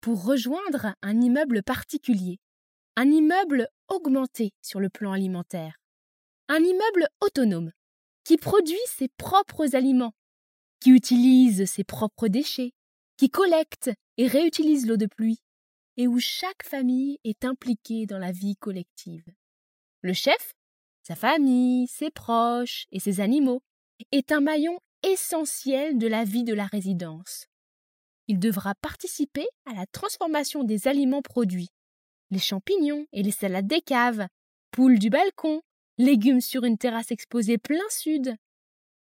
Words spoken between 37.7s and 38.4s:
sud,